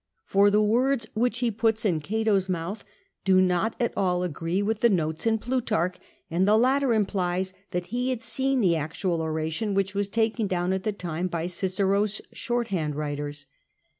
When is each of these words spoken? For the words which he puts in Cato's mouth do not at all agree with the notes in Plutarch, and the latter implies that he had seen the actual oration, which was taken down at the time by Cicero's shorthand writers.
For 0.25 0.49
the 0.49 0.63
words 0.63 1.05
which 1.13 1.37
he 1.41 1.51
puts 1.51 1.85
in 1.85 1.99
Cato's 1.99 2.49
mouth 2.49 2.83
do 3.23 3.39
not 3.39 3.75
at 3.79 3.93
all 3.95 4.23
agree 4.23 4.63
with 4.63 4.79
the 4.79 4.89
notes 4.89 5.27
in 5.27 5.37
Plutarch, 5.37 5.97
and 6.27 6.47
the 6.47 6.57
latter 6.57 6.91
implies 6.95 7.53
that 7.69 7.85
he 7.93 8.09
had 8.09 8.23
seen 8.23 8.61
the 8.61 8.75
actual 8.75 9.21
oration, 9.21 9.75
which 9.75 9.93
was 9.93 10.07
taken 10.07 10.47
down 10.47 10.73
at 10.73 10.81
the 10.81 10.91
time 10.91 11.27
by 11.27 11.45
Cicero's 11.45 12.19
shorthand 12.33 12.95
writers. 12.95 13.45